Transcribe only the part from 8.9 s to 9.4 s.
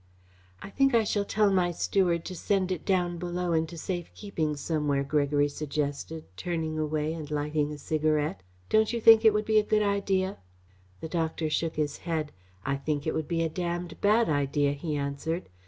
you think it